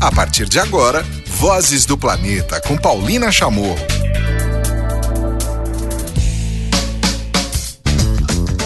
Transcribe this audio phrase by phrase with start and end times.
[0.00, 3.99] A partir de agora, Vozes do Planeta com Paulina Chamorro.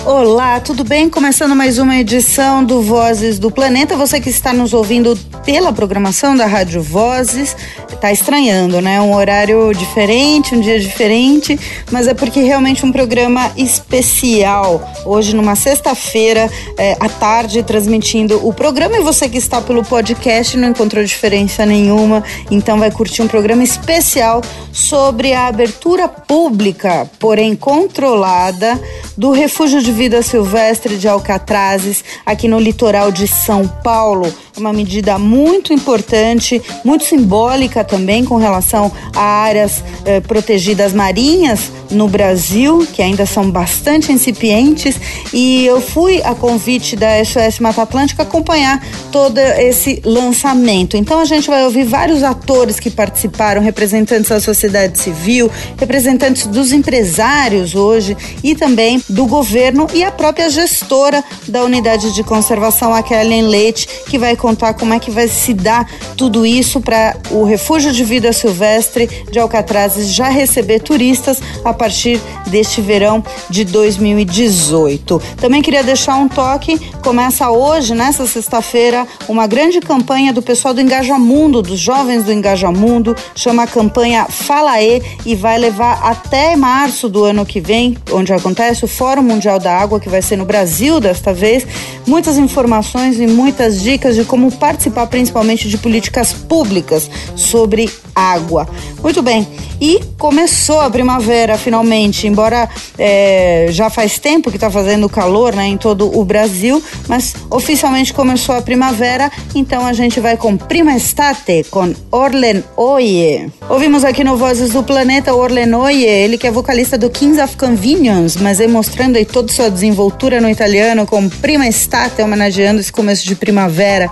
[0.06, 1.09] Olá, tudo bem?
[1.09, 3.96] Começando mais uma edição do Vozes do Planeta.
[3.96, 5.16] Você que está nos ouvindo
[5.46, 7.57] pela programação da Rádio Vozes,
[8.05, 9.01] está estranhando, né?
[9.01, 11.59] Um horário diferente, um dia diferente,
[11.91, 14.93] mas é porque realmente um programa especial.
[15.06, 18.98] Hoje, numa sexta-feira, é, à tarde, transmitindo o programa.
[18.98, 23.65] E você que está pelo podcast não encontrou diferença nenhuma, então vai curtir um programa
[23.65, 28.79] especial sobre a abertura pública, porém controlada,
[29.16, 34.30] do refúgio de vida silvestre de Alcatrazes, aqui no litoral de São Paulo.
[34.57, 42.09] Uma medida muito importante, muito simbólica também com relação a áreas eh, protegidas marinhas no
[42.09, 44.97] Brasil, que ainda são bastante incipientes,
[45.33, 50.97] e eu fui a convite da SOS Mata Atlântica acompanhar todo esse lançamento.
[50.97, 56.73] Então a gente vai ouvir vários atores que participaram, representantes da sociedade civil, representantes dos
[56.73, 63.02] empresários hoje e também do governo e a própria gestora da unidade de conservação, a
[63.02, 67.44] Kellen Leite, que vai contar como é que vai se dar tudo isso para o
[67.44, 75.21] refúgio de vida silvestre de Alcatrazes já receber turistas a partir deste verão de 2018.
[75.41, 80.81] Também queria deixar um toque, começa hoje, nessa sexta-feira, uma grande campanha do pessoal do
[80.81, 87.25] Engajamundo, dos jovens do Engajamundo, chama a campanha Falaê e vai levar até março do
[87.25, 91.00] ano que vem, onde acontece o Fórum Mundial da Água, que vai ser no Brasil
[91.00, 91.67] desta vez,
[92.06, 98.69] muitas informações e muitas dicas de como participar principalmente de políticas públicas sobre água.
[99.03, 99.47] Muito bem,
[99.81, 102.69] e começou a primavera finalmente, embora
[102.99, 108.15] é, já faz tempo que está fazendo calor né, em todo o Brasil, mas oficialmente
[108.15, 113.50] começou a primavera, então a gente vai com Prima Estate, com Orlen Oye.
[113.69, 117.57] Ouvimos aqui no Vozes do Planeta Orlen Oye, ele que é vocalista do Kings of
[117.57, 122.93] Convenience, mas aí mostrando aí toda sua desenvoltura no italiano com Prima Estate, homenageando esse
[122.93, 124.11] começo de primavera.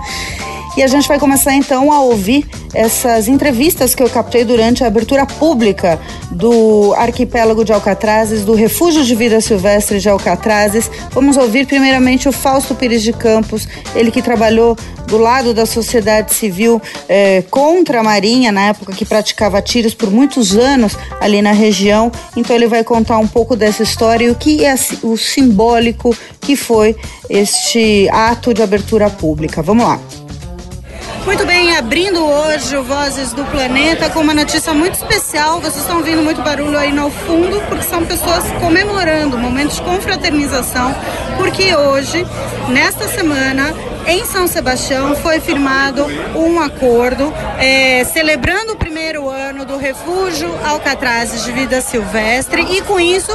[0.75, 4.87] E a gente vai começar então a ouvir essas entrevistas que eu captei durante a
[4.87, 5.99] abertura pública
[6.31, 10.89] do arquipélago de Alcatrazes, do Refúgio de Vida Silvestre de Alcatrazes.
[11.11, 14.75] Vamos ouvir primeiramente o Fausto Pires de Campos, ele que trabalhou
[15.05, 20.09] do lado da sociedade civil eh, contra a Marinha, na época que praticava tiros por
[20.09, 22.11] muitos anos ali na região.
[22.35, 24.73] Então ele vai contar um pouco dessa história e o que é
[25.03, 26.95] o simbólico que foi
[27.29, 29.61] este ato de abertura pública.
[29.61, 29.99] Vamos lá.
[31.25, 35.61] Muito bem, abrindo hoje o Vozes do Planeta com uma notícia muito especial.
[35.61, 40.93] Vocês estão ouvindo muito barulho aí no fundo, porque são pessoas comemorando momentos de confraternização,
[41.37, 42.27] porque hoje,
[42.67, 43.73] nesta semana,
[44.07, 46.05] em São Sebastião foi firmado
[46.35, 52.99] um acordo é, celebrando o primeiro ano do refúgio Alcatrazes de Vida Silvestre e com
[52.99, 53.31] isso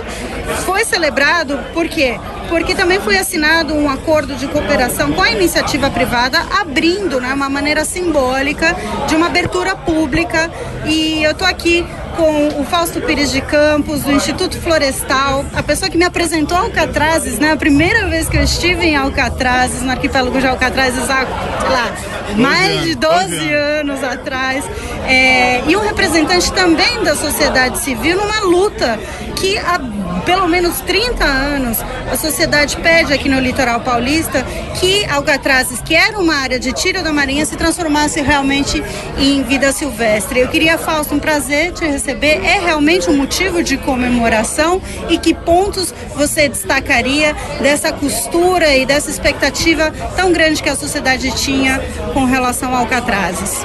[0.65, 2.19] foi celebrado por quê?
[2.49, 7.49] Porque também foi assinado um acordo de cooperação com a iniciativa privada, abrindo né, uma
[7.49, 8.75] maneira simbólica
[9.07, 10.51] de uma abertura pública.
[10.87, 11.87] E eu estou aqui
[12.19, 17.39] com o Fausto Pires de Campos, do Instituto Florestal, a pessoa que me apresentou Alcatrazes,
[17.39, 17.53] né?
[17.53, 21.25] A primeira vez que eu estive em Alcatrazes, no arquipélago de Alcatrazes, há,
[21.61, 21.93] sei lá,
[22.37, 24.69] mais de 12 anos atrás.
[25.07, 28.99] É, e um representante também da sociedade civil numa luta
[29.37, 29.79] que há
[30.25, 31.79] pelo menos 30 anos
[32.11, 34.45] a sociedade pede aqui no litoral paulista
[34.81, 38.83] que Alcatrazes, que era uma área de tiro da marinha, se transformasse realmente
[39.19, 40.41] em vida silvestre.
[40.41, 42.45] Eu queria, Fausto, um prazer te receber.
[42.45, 49.11] É realmente um motivo de comemoração e que pontos você destacaria dessa costura e dessa
[49.11, 51.81] expectativa tão grande que a sociedade tinha
[52.13, 53.65] com relação a Alcatrazes?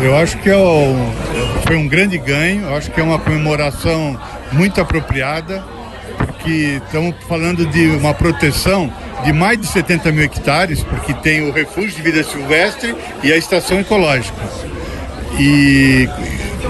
[0.00, 1.12] Eu acho que é um,
[1.66, 4.18] foi um grande ganho, eu acho que é uma comemoração
[4.52, 5.64] muito apropriada,
[6.46, 8.92] porque estamos falando de uma proteção
[9.24, 13.36] de mais de 70 mil hectares, porque tem o refúgio de vida silvestre e a
[13.36, 14.38] estação ecológica.
[15.40, 16.08] E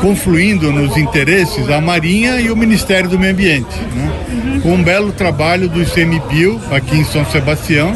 [0.00, 3.79] confluindo nos interesses a Marinha e o Ministério do Meio Ambiente.
[3.95, 4.61] Né?
[4.62, 7.93] Com um belo trabalho do ICMBio aqui em São Sebastião,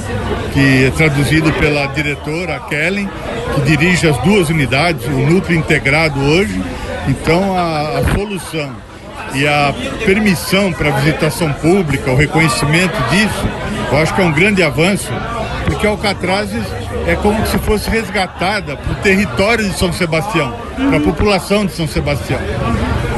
[0.52, 3.08] que é traduzido pela diretora Kellen,
[3.54, 6.60] que dirige as duas unidades, o núcleo integrado hoje.
[7.08, 8.89] Então a, a solução
[9.34, 9.74] e a
[10.04, 13.48] permissão para visitação pública, o reconhecimento disso,
[13.90, 15.10] eu acho que é um grande avanço,
[15.64, 16.64] porque Alcatrazes
[17.06, 21.72] é como se fosse resgatada para o território de São Sebastião, para a população de
[21.72, 22.40] São Sebastião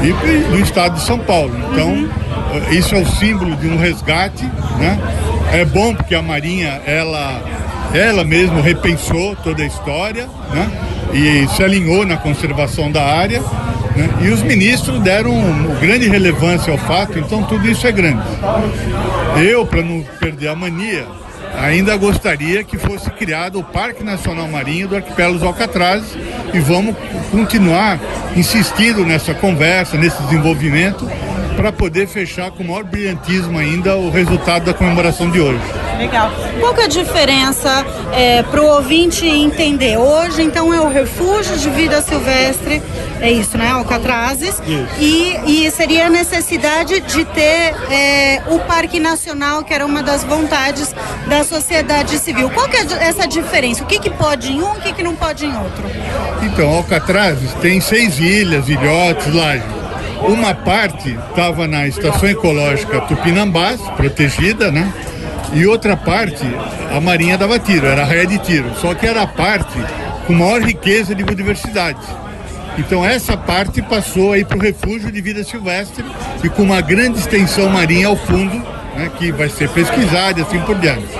[0.01, 0.11] e
[0.51, 1.53] do estado de São Paulo.
[1.71, 2.09] Então,
[2.71, 4.45] isso é o símbolo de um resgate,
[4.77, 4.99] né?
[5.51, 7.41] É bom porque a Marinha, ela,
[7.93, 10.71] ela mesma repensou toda a história, né?
[11.13, 13.41] e se alinhou na conservação da área.
[13.95, 14.09] Né?
[14.21, 15.33] E os ministros deram
[15.79, 18.23] grande relevância ao fato, então tudo isso é grande.
[19.37, 21.05] Eu, para não perder a mania,
[21.59, 26.17] ainda gostaria que fosse criado o Parque Nacional Marinho do Arquipélago dos Alcatrazes
[26.53, 26.95] e vamos
[27.31, 27.99] continuar
[28.35, 31.07] insistindo nessa conversa, nesse desenvolvimento,
[31.55, 35.61] para poder fechar com o maior brilhantismo ainda o resultado da comemoração de hoje.
[35.97, 36.31] Legal.
[36.59, 39.97] Qual que é a diferença é, para o ouvinte entender?
[39.97, 42.81] Hoje, então, é o refúgio de vida silvestre,
[43.21, 43.69] é isso, né?
[43.69, 44.61] Alcatrazes.
[44.67, 44.87] Isso.
[44.99, 50.23] E, e seria a necessidade de ter é, o Parque Nacional, que era uma das
[50.23, 50.93] vontades
[51.27, 52.49] da sociedade civil.
[52.49, 53.83] Qual que é essa diferença?
[53.83, 55.83] O que, que pode em um, o que, que não pode em outro?
[56.41, 59.82] Então, Alcatrazes tem seis ilhas, ilhotes, lajes.
[60.27, 64.91] Uma parte estava na estação ecológica Tupinambás, protegida, né?
[65.53, 66.45] E outra parte,
[66.95, 68.73] a Marinha dava tiro, era a raia de tiro.
[68.79, 69.77] Só que era a parte
[70.25, 71.99] com maior riqueza de biodiversidade.
[72.77, 76.03] Então essa parte passou aí para o refúgio de vida silvestre
[76.43, 78.57] e com uma grande extensão marinha ao fundo,
[78.95, 81.15] né, que vai ser pesquisada e assim por diante.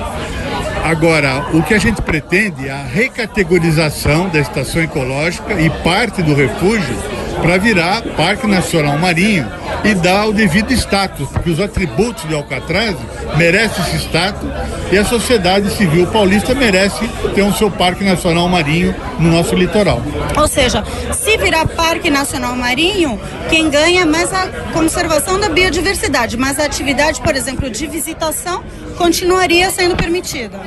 [0.84, 6.34] Agora, o que a gente pretende é a recategorização da estação ecológica e parte do
[6.34, 9.50] refúgio para virar Parque Nacional Marinho
[9.84, 12.96] e dar o devido status, porque os atributos de Alcatraz
[13.38, 14.50] merecem esse status
[14.92, 19.56] e a sociedade civil paulista merece ter o um seu Parque Nacional Marinho no nosso
[19.56, 20.02] litoral.
[20.38, 20.84] Ou seja,
[21.14, 23.20] se virar Parque Nacional Marinho,
[23.50, 28.64] quem ganha é mais a conservação da biodiversidade, mas a atividade, por exemplo, de visitação
[28.98, 30.60] continuaria sendo permitida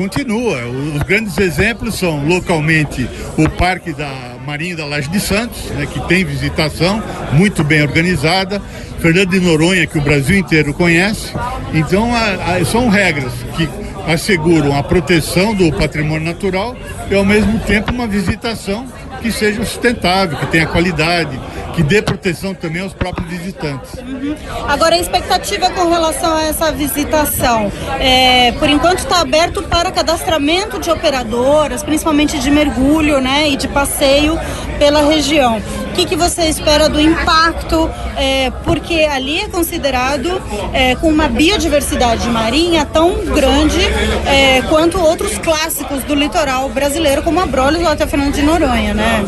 [0.00, 0.64] continua.
[0.66, 3.06] Os grandes exemplos são localmente
[3.36, 7.00] o Parque da Marinha da Laje de Santos, né, que tem visitação
[7.34, 8.60] muito bem organizada,
[8.98, 11.32] Fernando de Noronha, que o Brasil inteiro conhece.
[11.72, 13.68] Então, a, a, são regras que
[14.12, 16.76] asseguram a proteção do patrimônio natural
[17.08, 18.88] e, ao mesmo tempo, uma visitação
[19.20, 21.40] que seja sustentável, que tenha qualidade,
[21.74, 23.94] que dê proteção também aos próprios visitantes.
[23.94, 24.34] Uhum.
[24.68, 30.78] Agora, a expectativa com relação a essa visitação, é, por enquanto está aberto para cadastramento
[30.78, 34.38] de operadoras, principalmente de mergulho né, e de passeio
[34.80, 35.58] pela região.
[35.58, 37.90] O que, que você espera do impacto?
[38.16, 40.40] É, porque ali é considerado
[40.72, 43.80] é, com uma biodiversidade marinha tão grande
[44.26, 49.22] é, quanto outros clássicos do litoral brasileiro, como Abrolhos ou até Fernando de Noronha, né?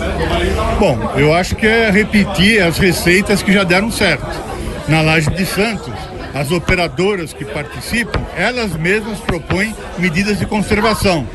[0.81, 4.27] Bom, eu acho que é repetir as receitas que já deram certo.
[4.89, 5.93] Na Laje de Santos,
[6.35, 11.27] as operadoras que participam, elas mesmas propõem medidas de conservação.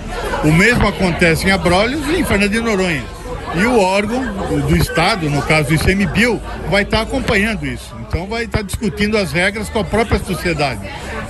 [0.44, 3.17] O mesmo acontece em Abrolhos e em Fernando de Noronha.
[3.56, 4.24] E o órgão
[4.68, 7.96] do Estado, no caso do ICMBio, vai estar acompanhando isso.
[8.08, 10.82] Então vai estar discutindo as regras com a própria sociedade.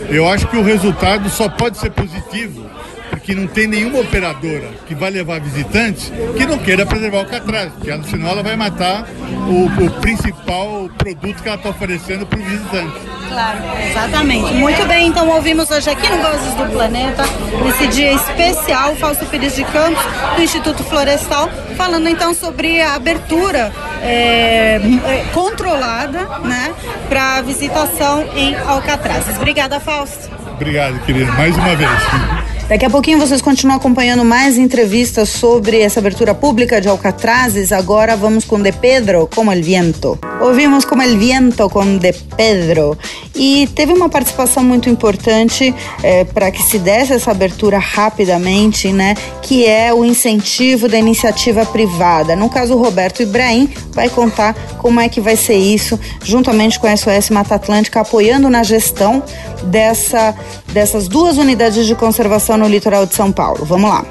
[0.10, 2.66] Eu acho que o resultado só pode ser positivo
[3.10, 7.72] porque não tem nenhuma operadora que vai levar visitantes que não queira preservar o Alcatraz,
[7.74, 9.08] porque senão ela vai matar
[9.48, 12.94] o, o principal produto que ela está oferecendo para o visitante.
[13.30, 13.60] Claro,
[13.90, 14.54] exatamente.
[14.54, 17.24] Muito bem, então ouvimos hoje aqui no Vozes do Planeta,
[17.64, 20.04] nesse dia especial, Fausto Pires de Campos,
[20.36, 23.72] do Instituto Florestal, falando então sobre a abertura
[24.02, 26.74] é, é controlada né,
[27.10, 29.26] para visitação em Alcatraz.
[29.36, 30.30] Obrigada, Fausto.
[30.54, 32.47] Obrigado, querido, mais uma vez.
[32.68, 37.72] Daqui a pouquinho vocês continuam acompanhando mais entrevistas sobre essa abertura pública de Alcatrazes.
[37.72, 40.20] Agora vamos com De Pedro, como el viento.
[40.42, 42.98] Ouvimos como el viento com De Pedro.
[43.34, 49.16] E teve uma participação muito importante é, para que se desse essa abertura rapidamente, né?
[49.42, 52.36] Que é o incentivo da iniciativa privada.
[52.36, 56.88] No caso, o Roberto Ibrahim vai contar como é que vai ser isso, juntamente com
[56.88, 59.24] a SOS Mata Atlântica, apoiando na gestão
[59.64, 60.36] dessa,
[60.74, 63.66] dessas duas unidades de conservação no litoral de São Paulo.
[63.66, 64.06] Vamos lá.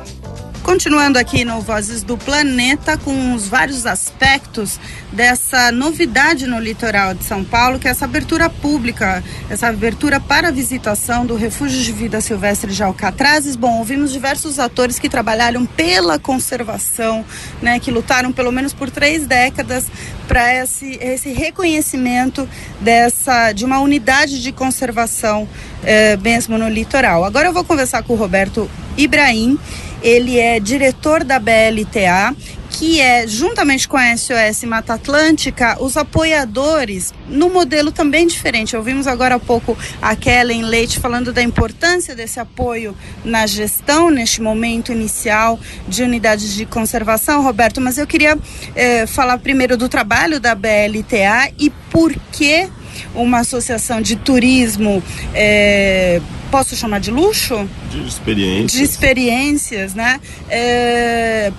[0.66, 4.80] Continuando aqui no Vozes do Planeta, com os vários aspectos
[5.12, 10.50] dessa novidade no litoral de São Paulo, que é essa abertura pública, essa abertura para
[10.50, 13.54] visitação do Refúgio de Vida Silvestre de Alcatrazes.
[13.54, 17.24] Bom, ouvimos diversos atores que trabalharam pela conservação,
[17.62, 19.86] né, que lutaram pelo menos por três décadas
[20.26, 22.48] para esse, esse reconhecimento
[22.80, 25.48] dessa de uma unidade de conservação
[25.84, 27.24] é, mesmo no litoral.
[27.24, 29.58] Agora eu vou conversar com o Roberto Ibrahim
[30.02, 32.34] ele é diretor da BLTA,
[32.70, 38.76] que é, juntamente com a SOS Mata Atlântica, os apoiadores no modelo também diferente.
[38.76, 44.42] Ouvimos agora há pouco a Kellen Leite falando da importância desse apoio na gestão, neste
[44.42, 45.58] momento inicial
[45.88, 48.38] de unidades de conservação, Roberto, mas eu queria
[48.74, 52.68] eh, falar primeiro do trabalho da BLTA e por que
[53.14, 55.02] uma associação de turismo
[55.34, 56.20] eh,
[56.50, 57.68] posso chamar de luxo?
[57.90, 58.72] De experiências.
[58.72, 60.20] De experiências, né?
[60.48, 61.52] É,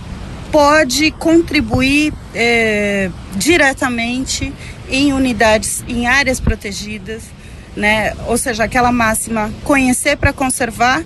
[0.51, 4.53] pode contribuir é, diretamente
[4.89, 7.23] em unidades, em áreas protegidas,
[7.75, 8.13] né?
[8.27, 11.03] Ou seja, aquela máxima conhecer para conservar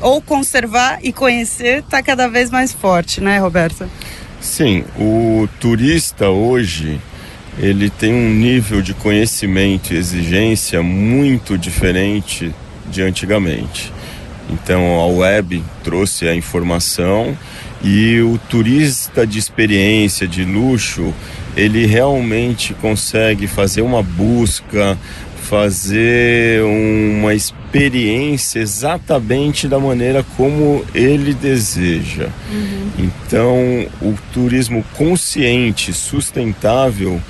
[0.00, 3.88] ou conservar e conhecer está cada vez mais forte, né, Roberto?
[4.40, 7.00] Sim, o turista hoje
[7.58, 12.52] ele tem um nível de conhecimento e exigência muito diferente
[12.90, 13.92] de antigamente.
[14.50, 17.36] Então a web trouxe a informação
[17.82, 21.12] e o turista de experiência, de luxo,
[21.56, 24.96] ele realmente consegue fazer uma busca,
[25.42, 32.28] fazer uma experiência exatamente da maneira como ele deseja.
[32.50, 32.90] Uhum.
[32.98, 33.56] Então,
[34.00, 37.20] o turismo consciente, sustentável,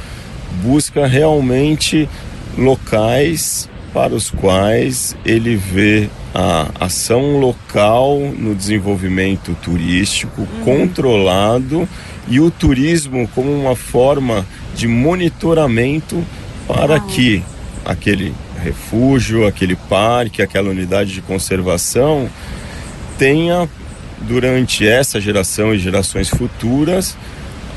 [0.63, 2.09] busca realmente
[2.57, 10.65] locais para os quais ele vê a ação local no desenvolvimento turístico uhum.
[10.65, 11.89] controlado
[12.27, 16.25] e o turismo como uma forma de monitoramento
[16.67, 17.07] para uhum.
[17.09, 17.43] que
[17.85, 22.31] aquele refúgio, aquele parque, aquela unidade de conservação
[23.19, 23.69] tenha
[24.21, 27.17] durante essa geração e gerações futuras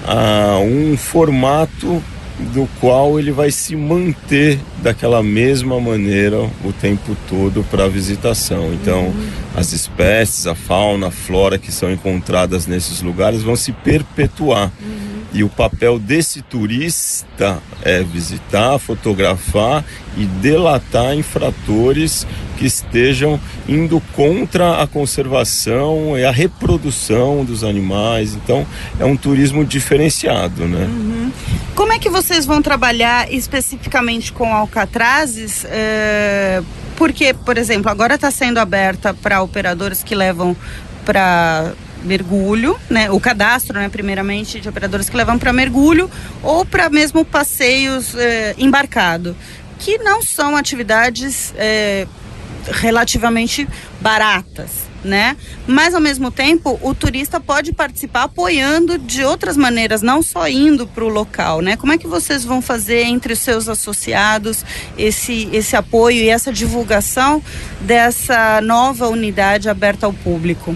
[0.06, 2.02] uh, um formato
[2.40, 8.74] do qual ele vai se manter daquela mesma maneira o tempo todo para a visitação.
[8.74, 9.30] Então, uhum.
[9.56, 14.72] as espécies, a fauna, a flora que são encontradas nesses lugares vão se perpetuar.
[14.82, 15.16] Uhum.
[15.34, 19.84] E o papel desse turista é visitar, fotografar
[20.18, 22.26] e delatar infratores
[22.58, 28.34] que estejam indo contra a conservação e a reprodução dos animais.
[28.34, 28.66] Então,
[29.00, 30.86] é um turismo diferenciado, né?
[30.86, 31.32] Uhum.
[31.76, 35.66] Como é que vocês vão trabalhar especificamente com alcatrazes?
[35.66, 36.62] É...
[36.96, 40.56] Porque, por exemplo, agora está sendo aberta para operadores que levam
[41.06, 41.74] para
[42.06, 43.12] mergulho, né?
[43.12, 43.90] O cadastro, né?
[43.90, 46.10] Primeiramente de operadores que levam para mergulho
[46.42, 49.36] ou para mesmo passeios eh, embarcado,
[49.80, 52.08] que não são atividades eh,
[52.72, 53.68] relativamente
[54.02, 54.86] baratas.
[55.04, 55.38] Né?
[55.68, 60.88] Mas ao mesmo tempo, o turista pode participar apoiando de outras maneiras, não só indo
[60.88, 61.78] para o local, né?
[61.78, 64.66] Como é que vocês vão fazer entre os seus associados
[64.98, 67.40] esse esse apoio e essa divulgação
[67.82, 70.76] dessa nova unidade aberta ao público?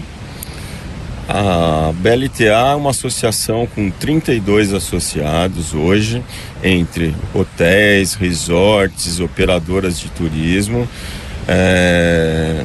[1.32, 6.24] A BLTA é uma associação com 32 associados hoje,
[6.60, 10.88] entre hotéis, resorts, operadoras de turismo.
[11.48, 12.64] É,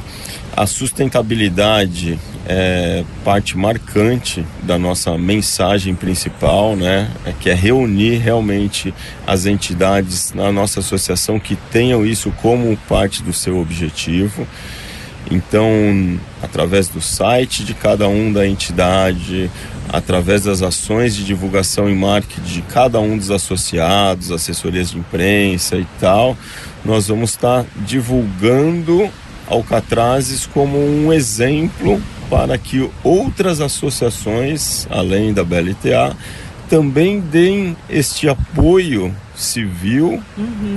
[0.56, 7.10] a sustentabilidade é parte marcante da nossa mensagem principal, né?
[7.26, 8.94] É que é reunir realmente
[9.26, 14.48] as entidades na nossa associação que tenham isso como parte do seu objetivo.
[15.30, 19.50] Então, através do site de cada um da entidade,
[19.90, 25.78] através das ações de divulgação e marketing de cada um dos associados, assessorias de imprensa
[25.78, 26.38] e tal,
[26.86, 29.10] nós vamos estar divulgando
[29.48, 36.16] Alcatrazes como um exemplo para que outras associações, além da BLTA,
[36.68, 40.76] também deem este apoio civil uhum.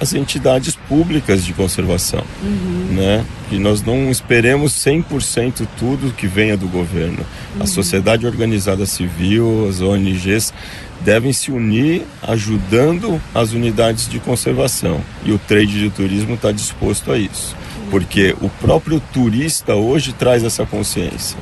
[0.00, 2.88] às entidades públicas de conservação, uhum.
[2.92, 3.24] né?
[3.50, 7.24] E nós não esperemos 100% tudo que venha do governo.
[7.54, 7.62] Uhum.
[7.62, 10.52] A sociedade organizada civil, as ONGs
[11.00, 15.00] devem se unir ajudando as unidades de conservação.
[15.24, 17.56] E o trade de turismo está disposto a isso,
[17.90, 21.36] porque o próprio turista hoje traz essa consciência.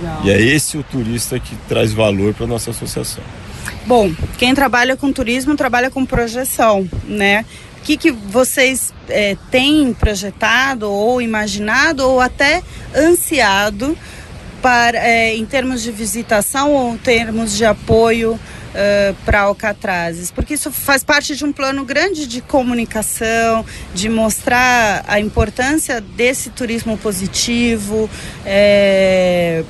[0.00, 0.20] Legal.
[0.24, 3.24] E é esse o turista que traz valor para nossa associação.
[3.86, 7.44] Bom, quem trabalha com turismo trabalha com projeção, né?
[7.78, 12.62] O que, que vocês é, têm projetado ou imaginado ou até
[12.94, 13.96] ansiado
[14.60, 18.38] para, é, em termos de visitação ou em termos de apoio
[18.76, 25.02] Uh, para Alcatrazes, porque isso faz parte de um plano grande de comunicação, de mostrar
[25.08, 28.10] a importância desse turismo positivo,
[28.44, 29.64] é,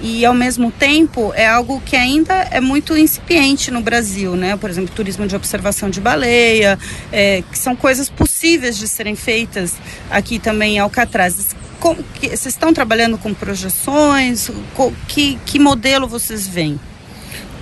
[0.00, 4.56] e ao mesmo tempo é algo que ainda é muito incipiente no Brasil, né?
[4.56, 6.78] Por exemplo, turismo de observação de baleia,
[7.12, 9.74] é, que são coisas possíveis de serem feitas
[10.10, 11.54] aqui também em Alcatraz.
[11.80, 14.50] Como que, vocês estão trabalhando com projeções?
[14.74, 16.78] Com, que, que modelo vocês veem?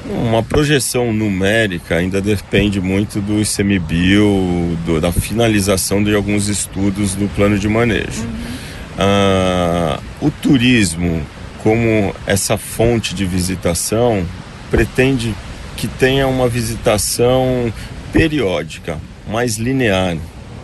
[0.05, 7.29] Uma projeção numérica ainda depende muito do ICMBio, do, da finalização de alguns estudos do
[7.35, 8.23] plano de manejo.
[8.23, 8.73] Uhum.
[8.99, 11.25] Ah, o turismo
[11.63, 14.25] como essa fonte de visitação
[14.71, 15.35] pretende
[15.77, 17.73] que tenha uma visitação
[18.13, 18.99] periódica,
[19.31, 20.17] mais linear.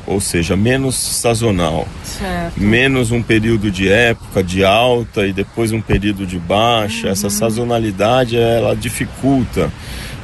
[0.07, 2.59] ou seja, menos sazonal, Certo.
[2.59, 7.09] menos um período de época de alta e depois um período de baixa.
[7.09, 9.71] Essa sazonalidade ela dificulta.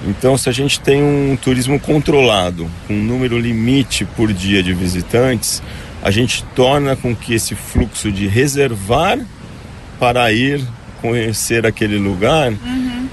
[0.07, 4.73] Então, se a gente tem um turismo controlado, com um número limite por dia de
[4.73, 5.63] visitantes,
[6.03, 9.19] a gente torna com que esse fluxo de reservar
[9.99, 10.61] para ir
[11.01, 12.53] conhecer aquele lugar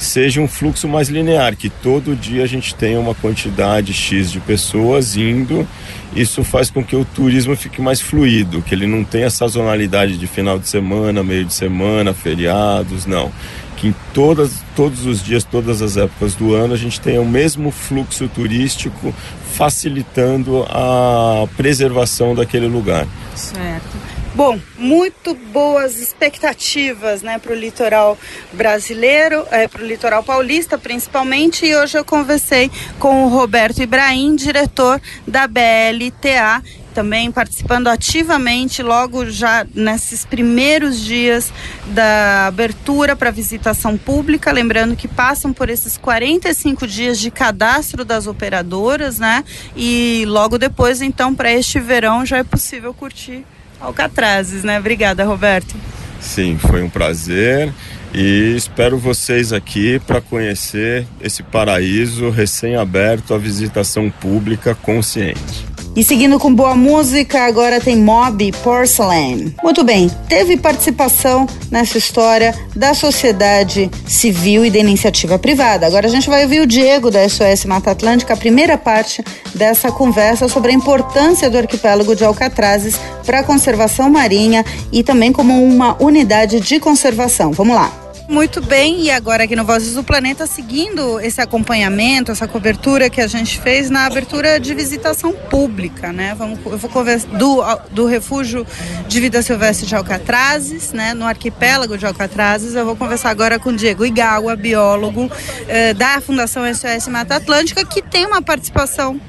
[0.01, 4.39] seja um fluxo mais linear, que todo dia a gente tenha uma quantidade X de
[4.39, 5.67] pessoas indo.
[6.15, 10.27] Isso faz com que o turismo fique mais fluido, que ele não tenha sazonalidade de
[10.27, 13.31] final de semana, meio de semana, feriados, não.
[13.77, 17.27] Que em todas, todos os dias, todas as épocas do ano, a gente tenha o
[17.27, 19.13] mesmo fluxo turístico,
[19.53, 23.07] facilitando a preservação daquele lugar.
[23.35, 24.20] Certo.
[24.33, 28.17] Bom, muito boas expectativas né, para o litoral
[28.53, 31.65] brasileiro, é, para o litoral paulista principalmente.
[31.65, 39.29] E hoje eu conversei com o Roberto Ibrahim, diretor da BLTA, também participando ativamente logo
[39.29, 41.51] já nesses primeiros dias
[41.87, 48.27] da abertura para visitação pública, lembrando que passam por esses 45 dias de cadastro das
[48.27, 49.43] operadoras, né?
[49.75, 53.43] E logo depois, então, para este verão já é possível curtir
[53.81, 54.79] Alcatrazes, né?
[54.79, 55.75] Obrigada, Roberto.
[56.19, 57.73] Sim, foi um prazer
[58.13, 65.70] e espero vocês aqui para conhecer esse paraíso recém-aberto à visitação pública consciente.
[65.93, 69.53] E seguindo com boa música, agora tem Mob Porcelain.
[69.61, 75.85] Muito bem, teve participação nessa história da sociedade civil e da iniciativa privada.
[75.85, 79.21] Agora a gente vai ouvir o Diego da SOS Mata Atlântica, a primeira parte
[79.53, 85.33] dessa conversa sobre a importância do arquipélago de Alcatrazes para a conservação marinha e também
[85.33, 87.51] como uma unidade de conservação.
[87.51, 88.00] Vamos lá.
[88.31, 93.19] Muito bem, e agora aqui no Vozes do Planeta, seguindo esse acompanhamento, essa cobertura que
[93.19, 96.33] a gente fez na abertura de visitação pública, né?
[96.37, 97.61] Vamos, eu vou conversar do,
[97.91, 98.65] do refúgio
[99.05, 101.13] de vida silvestre de Alcatrazes, né?
[101.13, 102.73] No arquipélago de Alcatrazes.
[102.73, 105.29] Eu vou conversar agora com Diego Igawa, biólogo
[105.67, 109.19] eh, da Fundação SOS Mata Atlântica, que tem uma participação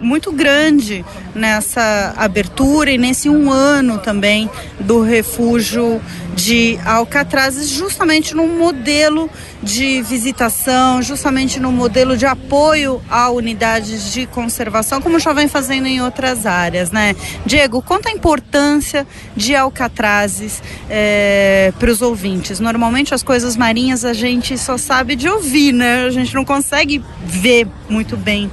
[0.00, 6.00] muito grande nessa abertura e nesse um ano também do refúgio
[6.34, 9.28] de Alcatrazes, justamente num modelo
[9.62, 15.86] de visitação, justamente no modelo de apoio a unidades de conservação, como já vem fazendo
[15.86, 17.14] em outras áreas, né?
[17.44, 22.58] Diego, conta a importância de Alcatrazes é, para os ouvintes.
[22.58, 26.04] Normalmente as coisas marinhas a gente só sabe de ouvir, né?
[26.06, 28.50] A gente não consegue ver muito bem.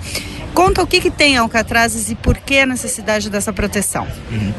[0.57, 4.07] Conta o que, que tem Alcatrazes e por que a necessidade dessa proteção.
[4.31, 4.51] Uhum.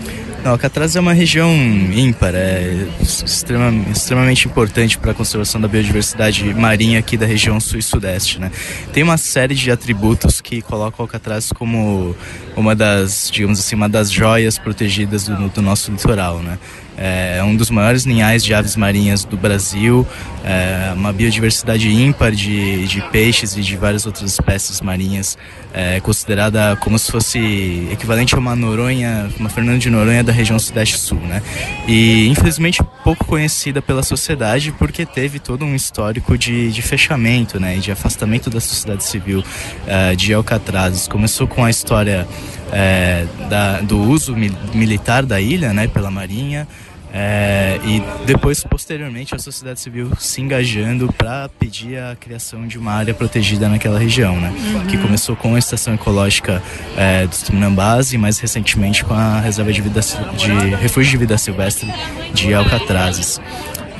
[0.45, 6.55] Não, Alcatraz é uma região ímpar, é extrema, extremamente importante para a conservação da biodiversidade
[6.55, 8.39] marinha aqui da região sul e sudeste.
[8.39, 8.53] Né?
[8.93, 12.15] Tem uma série de atributos que colocam Alcatraz como
[12.57, 16.39] uma das, digamos assim, uma das joias protegidas do, do nosso litoral.
[16.39, 16.61] Né?
[16.97, 20.07] É um dos maiores ninhais de aves marinhas do Brasil,
[20.49, 25.37] é uma biodiversidade ímpar de, de peixes e de várias outras espécies marinhas,
[25.75, 30.59] é considerada como se fosse equivalente a uma Noronha, uma Fernando de Noronha da região
[30.59, 31.43] sudeste-sul, né?
[31.87, 37.77] E infelizmente pouco conhecida pela sociedade porque teve todo um histórico de, de fechamento, né?
[37.77, 41.07] E de afastamento da sociedade civil uh, de Alcatrazes.
[41.07, 42.27] Começou com a história
[42.73, 45.87] é, da, do uso mi militar da ilha, né?
[45.87, 46.67] Pela marinha.
[47.13, 52.93] É, e depois, posteriormente, a sociedade civil se engajando para pedir a criação de uma
[52.93, 54.51] área protegida naquela região, né?
[54.51, 54.87] Uhum.
[54.87, 56.63] Que começou com a estação ecológica
[56.97, 60.01] é, dos e mais recentemente com a reserva de, vida,
[60.37, 61.93] de refúgio de vida silvestre
[62.35, 63.41] de Alcatrazes.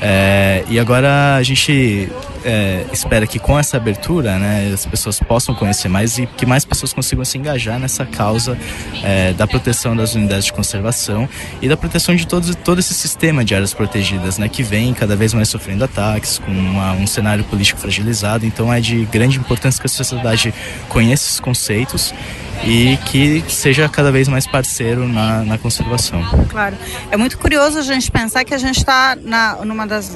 [0.01, 2.09] É, e agora a gente
[2.45, 6.65] é, espera que com essa abertura né, as pessoas possam conhecer mais e que mais
[6.65, 8.57] pessoas consigam se engajar nessa causa
[9.03, 11.29] é, da proteção das unidades de conservação
[11.61, 15.17] e da proteção de todos, todo esse sistema de áreas protegidas né, que vem cada
[15.17, 18.47] vez mais sofrendo ataques, com uma, um cenário político fragilizado.
[18.47, 20.55] Então é de grande importância que a sociedade
[20.89, 22.15] conheça esses conceitos
[22.65, 26.23] e que seja cada vez mais parceiro na, na conservação.
[26.49, 26.77] Claro.
[27.11, 29.59] É muito curioso a gente pensar que a gente está na,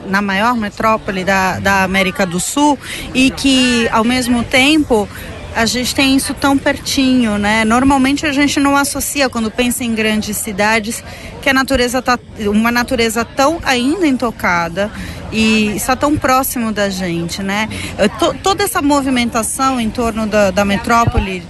[0.07, 2.79] na maior metrópole da, da América do Sul
[3.15, 5.09] e que, ao mesmo tempo,
[5.55, 7.65] a gente tem isso tão pertinho, né?
[7.65, 11.05] Normalmente a gente não associa quando pensa em grandes cidades
[11.43, 14.91] que a natureza tá uma natureza tão ainda intocada
[15.31, 17.69] e está tão próximo da gente, né?
[18.43, 21.43] Toda essa movimentação em torno da, da metrópole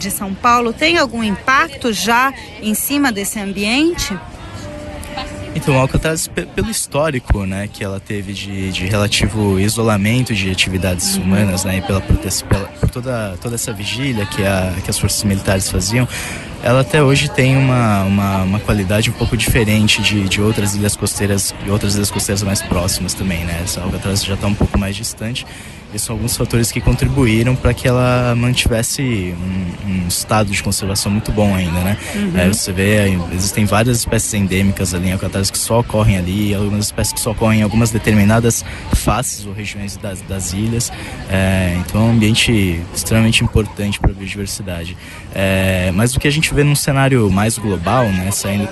[0.00, 4.18] de São Paulo tem algum impacto já em cima desse ambiente?
[5.54, 11.64] Então, Alcatraz, pelo histórico né, que ela teve de, de relativo isolamento de atividades humanas,
[11.64, 16.08] né, e pela, pela toda, toda essa vigília que, a, que as forças militares faziam,
[16.62, 20.96] ela até hoje tem uma, uma, uma qualidade um pouco diferente de, de outras ilhas
[20.96, 23.60] costeiras e outras ilhas costeiras mais próximas também, né?
[23.64, 25.46] Essa Alcatraz já está um pouco mais distante.
[25.92, 31.10] Esses são alguns fatores que contribuíram para que ela mantivesse um, um, estado de conservação
[31.10, 31.96] muito bom ainda, né?
[32.14, 32.38] Uhum.
[32.38, 36.86] É, você vê, existem várias espécies endêmicas ali em Alcatraz que só ocorrem ali, algumas
[36.86, 40.92] espécies que só ocorrem em algumas determinadas faces ou regiões das, das ilhas.
[41.28, 44.96] É, então é um ambiente extremamente importante para a biodiversidade.
[45.34, 48.68] É, mas o que a gente vê num cenário mais global, né, saindo,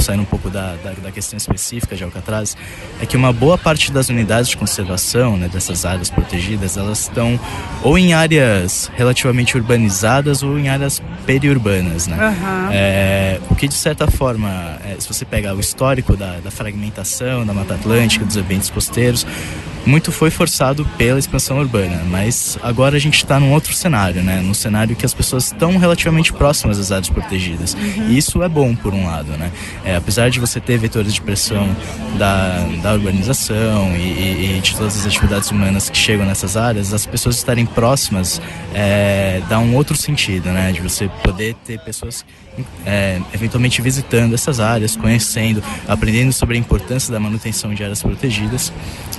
[0.00, 2.56] saindo um pouco da, da, da questão específica de Alcatraz,
[3.00, 7.38] é que uma boa parte das unidades de conservação, né, dessas áreas protegidas, elas estão
[7.82, 12.16] ou em áreas relativamente urbanizadas ou em áreas periurbanas, né?
[12.16, 12.68] Uhum.
[12.72, 14.48] É, o que de certa forma,
[14.84, 19.26] é, se você pegar o histórico da, da fragmentação da Mata Atlântica, dos ambientes costeiros,
[19.84, 24.40] muito foi forçado pela expansão urbana, mas agora a gente está num outro cenário, né?
[24.40, 27.74] Num cenário que as pessoas estão relativamente próximas às áreas protegidas.
[27.74, 28.08] Uhum.
[28.10, 29.50] E isso é bom, por um lado, né?
[29.84, 31.68] É, apesar de você ter vetores de pressão
[32.16, 36.92] da, da urbanização e, e, e, de todas as atividades humanas que chegam nessas áreas,
[36.92, 38.40] as pessoas estarem próximas
[38.74, 40.72] é, dá um outro sentido, né?
[40.72, 42.24] De você poder ter pessoas
[42.84, 48.72] é, eventualmente visitando essas áreas, conhecendo, aprendendo sobre a importância da manutenção de áreas protegidas.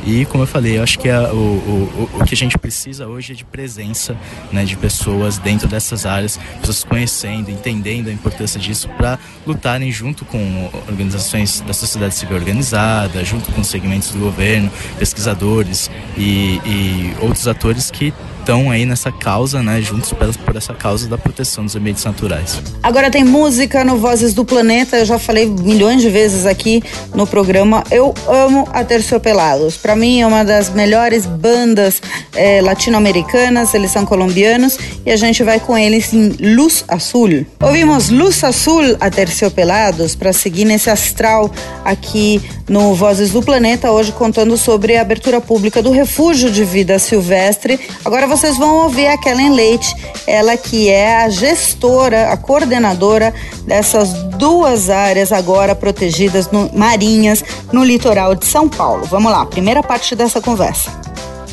[0.06, 3.08] E, como eu falei, eu acho que a, o, o, o que a gente precisa
[3.08, 4.18] hoje é de presença
[4.52, 9.18] né, de pessoas dentro dessas áreas, pessoas conhecendo, entendendo a importância disso para
[9.48, 14.70] lutarem junto com organizações da sociedade civil organizada, junto com segmentos do governo,
[15.00, 21.08] pesquisadores e, e outros atores que estão aí nessa causa, né, juntos por, essa causa
[21.08, 22.62] da proteção dos ambientes naturais.
[22.84, 26.84] Agora tem música no Vozes do Planeta, eu já falei milhões de vezes aqui
[27.16, 27.84] no programa.
[27.90, 29.78] Eu amo a Terciopelados.
[29.78, 32.02] Para mim é uma das melhores bandas
[32.36, 37.46] é, latino-americanas, eles são colombianos e a gente vai com eles em Luz Azul.
[37.62, 41.50] Ouvimos Luz Azul a Terciopelados para seguir nesse astral
[41.86, 47.00] aqui no Vozes do Planeta, hoje contando sobre a abertura pública do Refúgio de Vida
[47.00, 47.80] Silvestre.
[48.04, 53.32] Agora vocês vão ouvir a Kellen Leite, ela que é a gestora, a coordenadora
[53.68, 59.06] dessas duas áreas agora protegidas no, marinhas no litoral de São Paulo.
[59.06, 60.92] Vamos lá, primeira parte dessa conversa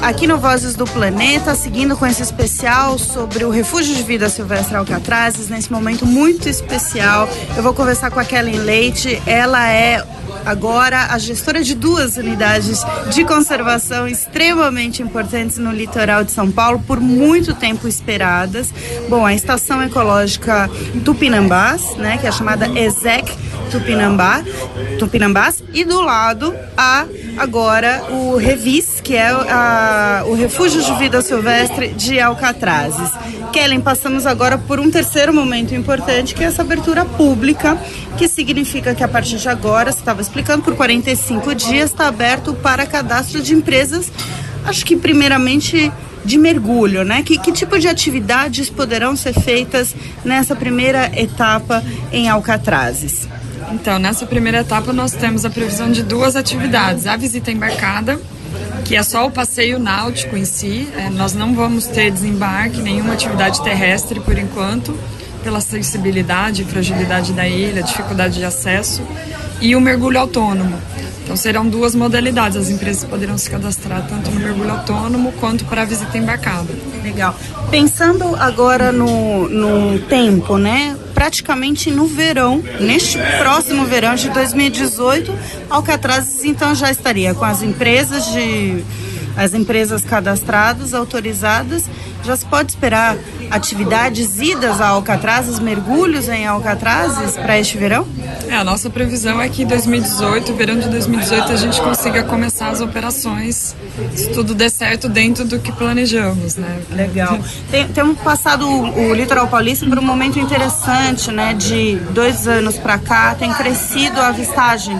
[0.01, 4.75] aqui no Vozes do Planeta, seguindo com esse especial sobre o Refúgio de Vida Silvestre
[4.75, 7.29] Alcatrazes, nesse momento muito especial.
[7.55, 10.03] Eu vou conversar com a Kellen Leite, ela é
[10.45, 16.83] agora a gestora de duas unidades de conservação extremamente importantes no litoral de São Paulo,
[16.87, 18.73] por muito tempo esperadas.
[19.09, 20.71] Bom, a Estação Ecológica
[21.05, 24.43] Tupinambás, né, que é chamada ESEC Tupinambá,
[24.99, 27.07] Tupinambás, e do lado a
[27.39, 33.11] agora o Revis, que é a, o Refúgio de Vida Silvestre de Alcatrazes.
[33.53, 37.77] Kellen, passamos agora por um terceiro momento importante, que é essa abertura pública,
[38.17, 42.55] que significa que a partir de agora, você estava explicando, por 45 dias está aberto
[42.55, 44.13] para cadastro de empresas,
[44.65, 45.93] acho que primeiramente
[46.25, 47.25] de mergulho, né?
[47.25, 49.93] Que, que tipo de atividades poderão ser feitas
[50.25, 53.27] nessa primeira etapa em Alcatrazes?
[53.73, 58.21] Então, nessa primeira etapa, nós temos a previsão de duas atividades: a visita embarcada,
[58.85, 60.89] que é só o passeio náutico em si.
[60.97, 64.99] É, nós não vamos ter desembarque, nenhuma atividade terrestre por enquanto,
[65.43, 69.03] pela sensibilidade e fragilidade da ilha, dificuldade de acesso,
[69.61, 70.81] e o mergulho autônomo.
[71.23, 72.57] Então serão duas modalidades.
[72.57, 76.73] As empresas poderão se cadastrar tanto no mergulho autônomo quanto para a visita embarcada.
[77.03, 77.37] Legal.
[77.71, 80.97] Pensando agora no, no tempo, né?
[81.21, 85.31] praticamente no verão, neste próximo verão de 2018,
[85.69, 88.83] Alcatraz então já estaria com as empresas de
[89.37, 91.85] as empresas cadastradas, autorizadas,
[92.25, 93.17] já se pode esperar
[93.51, 98.07] atividades, idas a Alcatrazes, mergulhos em Alcatrazes para este verão?
[98.49, 102.69] É, a nossa previsão é que em 2018, verão de 2018, a gente consiga começar
[102.69, 103.75] as operações,
[104.15, 106.81] se tudo der certo dentro do que planejamos, né?
[106.91, 107.39] Legal.
[107.71, 111.55] Tem, temos passado o, o litoral paulista por um momento interessante, né?
[111.55, 114.99] De dois anos para cá, tem crescido a avistagem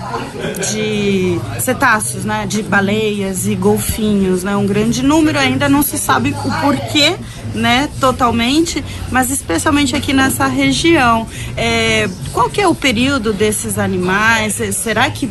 [0.71, 2.47] de cetáceos, né?
[2.47, 4.57] De baleias e golfinhos, né?
[4.57, 7.17] Um grande número, ainda não se sabe o porquê
[7.55, 11.27] né, totalmente, mas especialmente aqui nessa região.
[11.57, 14.61] É, qual que é o período desses animais?
[14.75, 15.29] Será que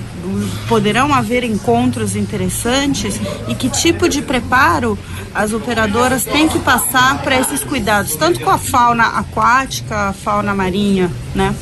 [0.67, 3.19] poderão haver encontros interessantes?
[3.47, 4.97] E que tipo de preparo
[5.34, 10.55] as operadoras têm que passar para esses cuidados, tanto com a fauna aquática, a fauna
[10.55, 11.55] marinha, né?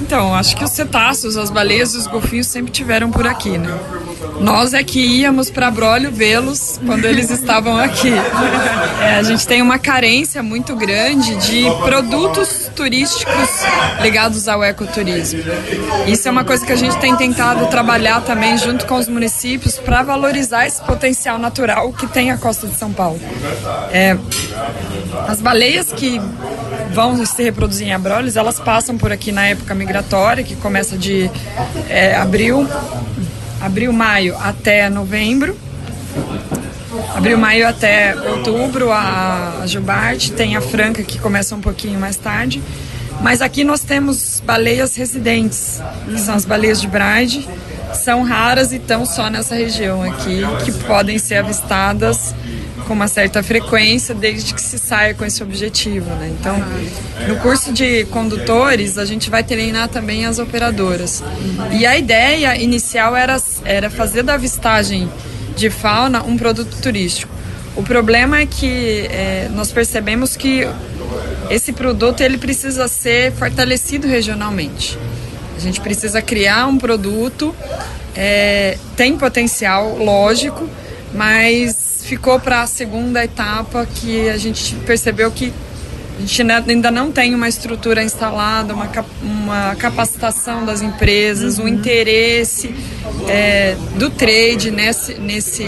[0.00, 3.78] Então, acho que os cetáceos, as baleias e os golfinhos sempre tiveram por aqui, né?
[4.40, 8.12] Nós é que íamos para Brolho vê-los quando eles estavam aqui.
[9.02, 13.48] É, a gente tem uma carência muito grande de produtos turísticos
[14.00, 15.40] ligados ao ecoturismo.
[16.06, 19.78] Isso é uma coisa que a gente tem tentado trabalhar também junto com os municípios
[19.78, 23.20] para valorizar esse potencial natural que tem a costa de São Paulo.
[23.92, 24.16] É,
[25.28, 26.20] as baleias que
[26.92, 31.30] vão se reproduzir em abrolhos, elas passam por aqui na época migratória, que começa de
[31.88, 32.66] é, abril,
[33.64, 35.56] abril, maio até novembro.
[37.14, 42.16] Abril, maio até outubro, a, a Jubarte, tem a Franca que começa um pouquinho mais
[42.16, 42.62] tarde.
[43.20, 47.48] Mas aqui nós temos baleias residentes, que são as baleias de Bride,
[47.94, 52.34] são raras e estão só nessa região aqui, que podem ser avistadas
[52.84, 56.34] com uma certa frequência desde que se saia com esse objetivo, né?
[56.38, 56.56] Então,
[57.26, 61.22] no curso de condutores, a gente vai treinar também as operadoras.
[61.72, 65.10] E a ideia inicial era, era fazer da avistagem
[65.56, 67.32] de fauna um produto turístico.
[67.76, 70.66] O problema é que é, nós percebemos que
[71.50, 74.98] esse produto ele precisa ser fortalecido regionalmente.
[75.56, 77.54] A gente precisa criar um produto,
[78.14, 80.68] é, tem potencial, lógico,
[81.12, 85.52] mas ficou para a segunda etapa que a gente percebeu que
[86.16, 88.88] a gente ainda não tem uma estrutura instalada, uma,
[89.20, 91.64] uma capacitação das empresas, uhum.
[91.64, 92.72] um interesse
[93.26, 95.64] é, do trade nesse, nesse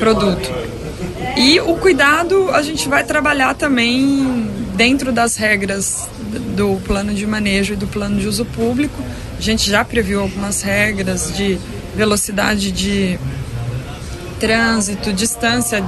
[0.00, 0.50] produto.
[1.36, 6.08] E o cuidado a gente vai trabalhar também dentro das regras
[6.56, 9.00] do plano de manejo e do plano de uso público.
[9.38, 11.58] A gente já previu algumas regras de
[11.94, 13.18] velocidade de
[14.38, 15.82] trânsito, distância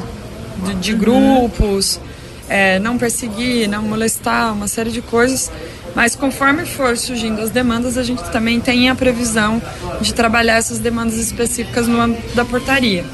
[0.64, 0.98] de, de uhum.
[0.98, 2.00] grupos,
[2.48, 5.50] é, não perseguir, não molestar, uma série de coisas.
[5.94, 9.60] Mas conforme for surgindo as demandas, a gente também tem a previsão
[10.00, 13.04] de trabalhar essas demandas específicas no âmbito da portaria.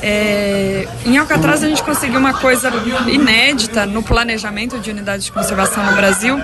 [0.00, 2.70] É, em Alcatraz a gente conseguiu uma coisa
[3.08, 6.40] inédita no planejamento de unidades de conservação no Brasil,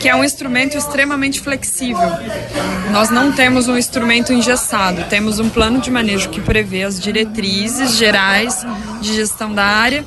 [0.00, 2.10] que é um instrumento extremamente flexível.
[2.90, 7.96] Nós não temos um instrumento engessado, temos um plano de manejo que prevê as diretrizes
[7.96, 8.66] gerais
[9.00, 10.04] de gestão da área,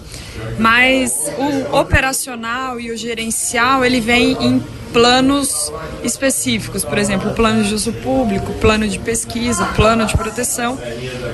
[0.57, 5.71] mas o operacional e o gerencial ele vem em planos
[6.03, 10.77] específicos, por exemplo, plano de uso público, plano de pesquisa, plano de proteção,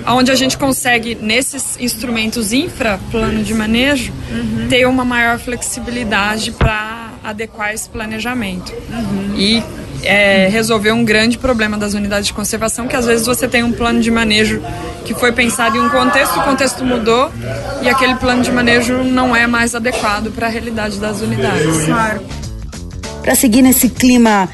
[0.07, 4.67] onde a gente consegue, nesses instrumentos infra, plano de manejo, uhum.
[4.69, 8.73] ter uma maior flexibilidade para adequar esse planejamento.
[8.89, 9.35] Uhum.
[9.35, 9.63] E
[10.03, 13.71] é, resolver um grande problema das unidades de conservação, que às vezes você tem um
[13.71, 14.61] plano de manejo
[15.05, 17.31] que foi pensado em um contexto, o contexto mudou
[17.81, 21.85] e aquele plano de manejo não é mais adequado para a realidade das unidades.
[21.85, 22.21] Claro
[23.29, 24.49] para seguir nesse clima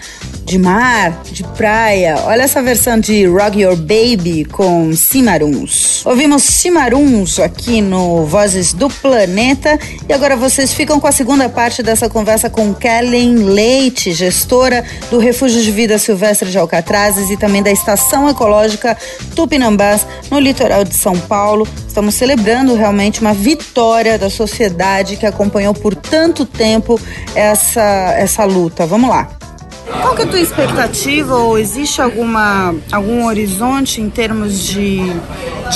[0.45, 2.19] de mar, de praia.
[2.25, 6.05] Olha essa versão de Rock Your Baby com Cimaruns.
[6.05, 11.81] Ouvimos Cimaruns aqui no Vozes do Planeta e agora vocês ficam com a segunda parte
[11.81, 17.63] dessa conversa com Kellen Leite, gestora do Refúgio de Vida Silvestre de Alcatrazes e também
[17.63, 18.95] da Estação Ecológica
[19.35, 21.67] Tupinambás, no litoral de São Paulo.
[21.87, 26.99] Estamos celebrando realmente uma vitória da sociedade que acompanhou por tanto tempo
[27.33, 28.85] essa, essa luta.
[28.85, 29.27] Vamos lá.
[29.85, 34.99] Qual que é a tua expectativa ou existe alguma, algum horizonte em termos de,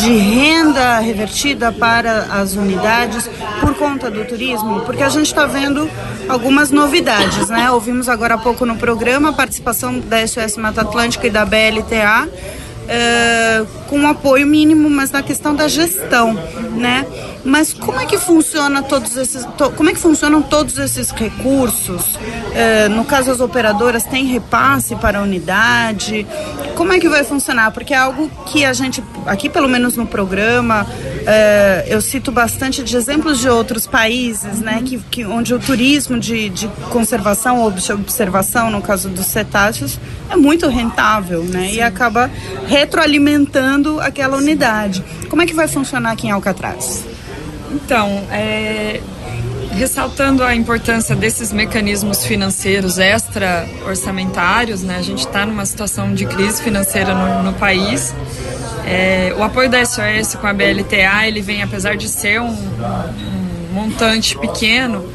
[0.01, 4.81] de renda revertida para as unidades por conta do turismo?
[4.81, 5.89] Porque a gente está vendo
[6.27, 7.69] algumas novidades, né?
[7.71, 12.27] Ouvimos agora há pouco no programa a participação da SOS Mata Atlântica e da BLTA
[12.89, 16.33] uh, com apoio mínimo, mas na questão da gestão,
[16.75, 17.05] né?
[17.45, 22.15] Mas como é que funciona todos esses, to, como é que funcionam todos esses recursos?
[22.15, 26.27] Uh, no caso as operadoras têm repasse para a unidade?
[26.79, 27.71] Como é que vai funcionar?
[27.71, 32.81] Porque é algo que a gente aqui pelo menos no programa uh, eu cito bastante
[32.81, 34.81] de exemplos de outros países, né?
[34.85, 39.99] Que, que onde o turismo de, de conservação ou de observação, no caso dos cetáceos,
[40.29, 41.73] é muito rentável, né?
[41.73, 42.31] E acaba
[42.65, 45.03] retroalimentando aquela unidade.
[45.27, 47.03] Como é que vai funcionar aqui em Alcatraz?
[47.73, 49.01] Então, é,
[49.71, 54.97] ressaltando a importância desses mecanismos financeiros extra-orçamentários, né?
[54.97, 58.13] a gente está numa situação de crise financeira no, no país.
[58.85, 63.73] É, o apoio da SOS com a BLTA, ele vem, apesar de ser um, um
[63.73, 65.07] montante pequeno,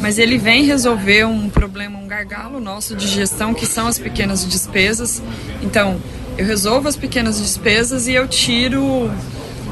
[0.00, 4.46] mas ele vem resolver um problema, um gargalo nosso de gestão, que são as pequenas
[4.46, 5.22] despesas.
[5.62, 6.00] Então,
[6.38, 9.10] eu resolvo as pequenas despesas e eu tiro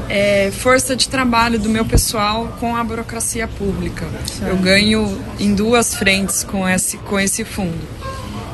[0.09, 4.05] é, força de trabalho do meu pessoal com a burocracia pública.
[4.41, 7.77] Eu ganho em duas frentes com esse, com esse fundo.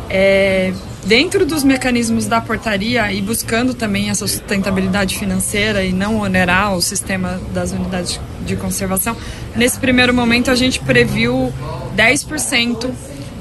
[0.10, 0.74] É,
[1.06, 6.82] dentro dos mecanismos da portaria e buscando também essa sustentabilidade financeira e não onerar o
[6.82, 9.16] sistema das unidades de conservação,
[9.56, 11.54] nesse primeiro momento a gente previu
[11.96, 12.92] 10%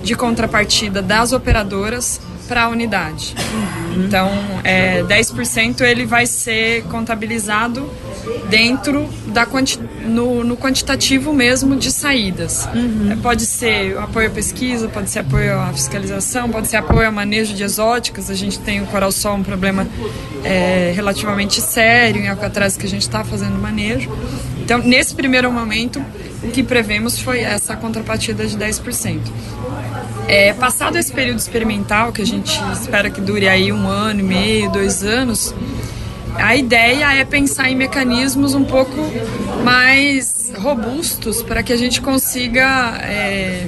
[0.02, 3.32] de contrapartida das operadoras para a unidade.
[3.96, 4.28] Então,
[4.64, 7.88] é, 10% ele vai ser contabilizado
[8.48, 12.68] dentro da quanti no, no, quantitativo mesmo de saídas.
[12.74, 13.16] Uhum.
[13.22, 17.54] Pode ser apoio à pesquisa, pode ser apoio à fiscalização, pode ser apoio ao manejo
[17.54, 18.28] de exóticas.
[18.28, 19.86] A gente tem o coral sol um problema
[20.42, 24.10] é, relativamente sério em Alcatraz que a gente está fazendo manejo.
[24.60, 26.04] Então, nesse primeiro momento,
[26.42, 29.20] o que prevemos foi essa contrapartida de 10%.
[30.32, 34.22] É, passado esse período experimental, que a gente espera que dure aí um ano e
[34.22, 35.52] meio, dois anos,
[36.36, 38.94] a ideia é pensar em mecanismos um pouco
[39.64, 43.66] mais robustos para que a gente consiga é,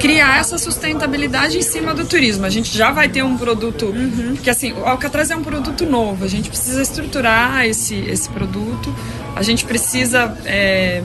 [0.00, 2.46] criar essa sustentabilidade em cima do turismo.
[2.46, 4.32] A gente já vai ter um produto, uhum.
[4.34, 8.94] porque assim, o Alcatraz é um produto novo, a gente precisa estruturar esse, esse produto,
[9.36, 11.02] a gente precisa é,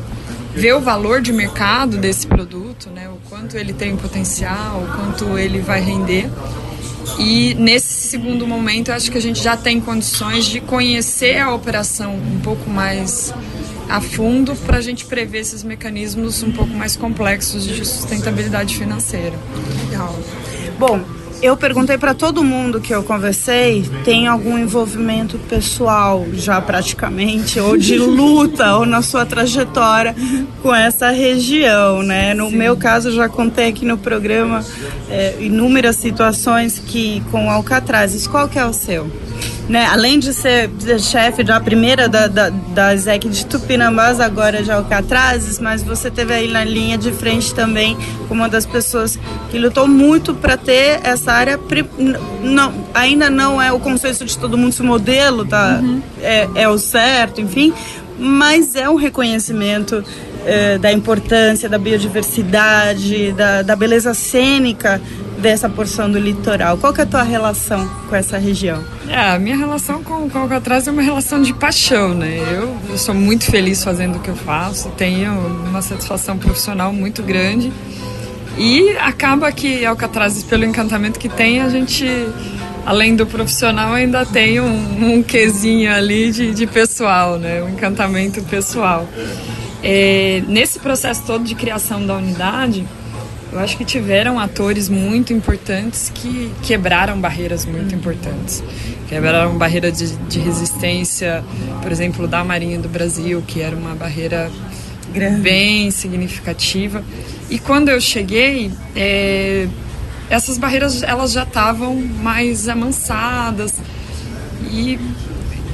[0.55, 5.81] ver o valor de mercado desse produto, né, quanto ele tem potencial, quanto ele vai
[5.81, 6.29] render.
[7.17, 12.15] E nesse segundo momento, acho que a gente já tem condições de conhecer a operação
[12.15, 13.33] um pouco mais
[13.89, 19.35] a fundo para a gente prever esses mecanismos um pouco mais complexos de sustentabilidade financeira.
[19.89, 20.15] Legal.
[20.77, 21.03] Bom,
[21.43, 27.75] eu perguntei para todo mundo que eu conversei, tem algum envolvimento pessoal já praticamente, ou
[27.75, 30.15] de luta, ou na sua trajetória
[30.61, 32.33] com essa região, né?
[32.33, 32.55] No Sim.
[32.55, 34.63] meu caso, já contei aqui no programa
[35.09, 38.25] é, inúmeras situações que com Alcatrazes.
[38.25, 39.11] Qual que é o seu?
[39.67, 44.71] né, além de ser chefe da primeira da, da, da ZEC de Tupinambás, agora de
[44.71, 49.17] Alcatrazes, mas você teve aí na linha de frente também como uma das pessoas
[49.49, 51.59] que lutou muito para ter essa área.
[52.41, 56.01] Não, ainda não é o consenso de todo mundo se o modelo tá, uhum.
[56.21, 57.73] é, é o certo, enfim,
[58.17, 60.03] mas é um reconhecimento
[60.45, 65.01] é, da importância da biodiversidade, da, da beleza cênica
[65.37, 66.77] dessa porção do litoral.
[66.77, 68.83] Qual que é a tua relação com essa região?
[69.09, 72.37] É, a minha relação com, com Alcatraz é uma relação de paixão, né?
[72.51, 75.33] Eu, eu sou muito feliz fazendo o que eu faço, tenho
[75.67, 77.71] uma satisfação profissional muito grande.
[78.57, 82.05] E acaba que Alcatraz, pelo encantamento que tem, a gente,
[82.85, 87.63] além do profissional, ainda tem um, um quesinho ali de, de pessoal, né?
[87.63, 89.07] Um encantamento pessoal.
[89.83, 92.85] É, nesse processo todo de criação da unidade,
[93.51, 98.63] eu acho que tiveram atores muito importantes que quebraram barreiras muito importantes.
[99.07, 101.43] Quebraram barreira de, de resistência,
[101.81, 104.49] por exemplo, da Marinha do Brasil, que era uma barreira
[105.13, 105.41] Grande.
[105.41, 107.03] bem significativa.
[107.49, 109.67] E quando eu cheguei, é,
[110.29, 113.75] essas barreiras elas já estavam mais amansadas
[114.71, 114.99] e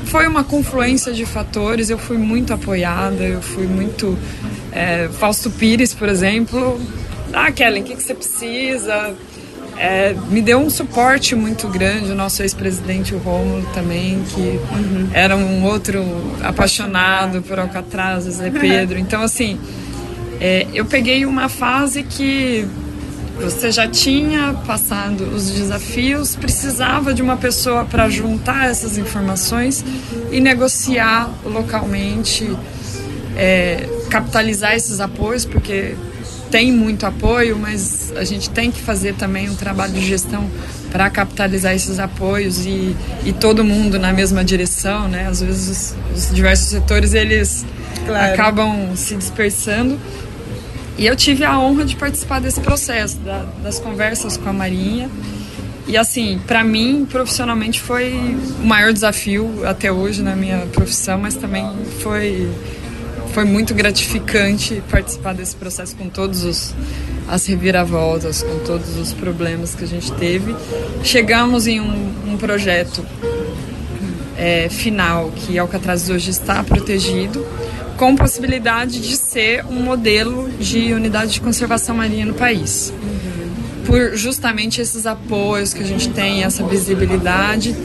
[0.05, 1.89] foi uma confluência de fatores.
[1.89, 4.17] Eu fui muito apoiada, eu fui muito
[4.71, 6.79] é, Fausto Pires, por exemplo,
[7.33, 9.15] ah, Kellen, o que, que você precisa?
[9.81, 15.07] É, me deu um suporte muito grande o nosso ex-presidente, o Rômulo, também, que uhum.
[15.13, 16.03] era um outro
[16.43, 18.99] apaixonado por Alcatraz, Zé Pedro.
[18.99, 19.57] Então, assim,
[20.41, 22.67] é, eu peguei uma fase que
[23.39, 29.83] você já tinha passado os desafios, precisava de uma pessoa para juntar essas informações
[30.29, 32.53] e negociar localmente,
[33.37, 35.95] é, capitalizar esses apoios, porque
[36.49, 40.49] tem muito apoio, mas a gente tem que fazer também um trabalho de gestão
[40.91, 45.27] para capitalizar esses apoios e, e todo mundo na mesma direção, né?
[45.27, 47.65] Às vezes os, os diversos setores eles
[48.05, 48.33] claro.
[48.33, 49.99] acabam se dispersando.
[50.97, 55.09] E eu tive a honra de participar desse processo, da, das conversas com a Marinha.
[55.87, 58.13] E assim, para mim, profissionalmente, foi
[58.61, 61.65] o maior desafio até hoje na minha profissão, mas também
[62.01, 62.49] foi
[63.33, 66.73] foi muito gratificante participar desse processo com todos os
[67.27, 70.55] as reviravoltas, com todos os problemas que a gente teve.
[71.03, 73.05] Chegamos em um, um projeto
[74.35, 77.45] é, final que Alcatraz hoje está protegido,
[77.97, 82.91] com possibilidade de ser um modelo de unidade de conservação marinha no país.
[83.85, 87.75] Por justamente esses apoios que a gente tem, essa visibilidade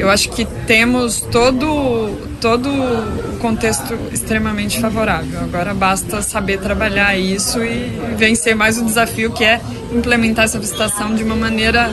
[0.00, 5.40] eu acho que temos todo, todo o contexto extremamente favorável.
[5.40, 9.60] Agora basta saber trabalhar isso e vencer mais o desafio que é
[9.92, 11.90] implementar essa licitação de uma maneira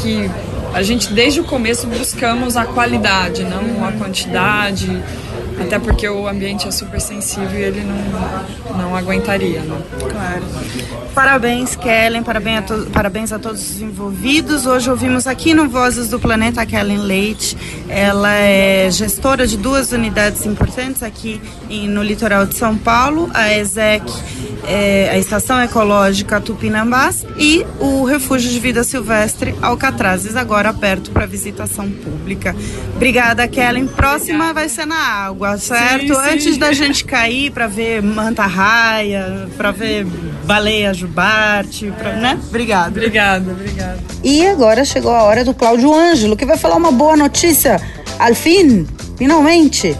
[0.00, 0.30] que
[0.74, 5.02] a gente desde o começo buscamos a qualidade, não a quantidade.
[5.60, 9.60] Até porque o ambiente é super sensível e ele não, não aguentaria.
[9.60, 9.82] Né?
[10.10, 10.42] Claro.
[11.14, 14.66] Parabéns, Kellen, parabéns a, parabéns a todos os envolvidos.
[14.66, 17.56] Hoje ouvimos aqui no Vozes do Planeta a Kellen Leite.
[17.88, 23.52] Ela é gestora de duas unidades importantes aqui em, no litoral de São Paulo, a
[23.52, 24.10] ESEC,
[24.66, 31.26] é, a Estação Ecológica Tupinambás e o Refúgio de Vida Silvestre Alcatrazes, agora aberto para
[31.26, 32.54] visitação pública.
[32.94, 33.86] Obrigada, Kellen.
[33.86, 36.14] Próxima vai ser na água, certo?
[36.14, 36.30] Sim, sim.
[36.30, 40.06] Antes da gente cair para ver manta-raia, para ver
[40.44, 42.38] baleia jubarte, pra, né?
[42.48, 42.88] Obrigada.
[42.88, 43.98] Obrigada, obrigada.
[44.22, 47.80] E agora chegou a hora do Cláudio Ângelo, que vai falar uma boa notícia.
[48.18, 48.86] Al fim,
[49.16, 49.96] finalmente.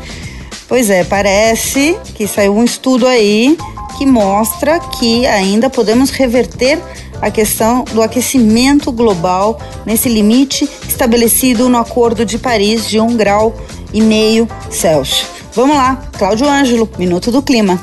[0.69, 3.57] Pois é, parece que saiu um estudo aí
[4.03, 6.77] que mostra que ainda podemos reverter
[7.21, 13.57] a questão do aquecimento global nesse limite estabelecido no Acordo de Paris de um grau
[13.93, 15.25] e meio Celsius.
[15.55, 17.81] Vamos lá, Cláudio Ângelo, Minuto do Clima.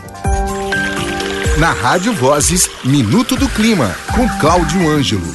[1.57, 5.33] Na Rádio Vozes, Minuto do Clima, com Cláudio Ângelo.